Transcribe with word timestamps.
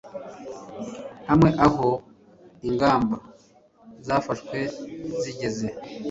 hamwe 1.29 1.49
aho 1.65 1.87
ingamba 2.69 3.15
zafashwe 4.05 4.57
zigeze 5.21 5.67